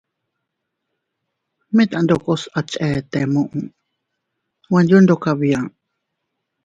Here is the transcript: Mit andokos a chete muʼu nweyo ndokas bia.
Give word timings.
Mit 1.75 1.91
andokos 1.99 2.41
a 2.57 2.59
chete 2.69 3.19
muʼu 3.33 3.57
nweyo 4.69 4.97
ndokas 5.01 5.35
bia. 5.39 5.59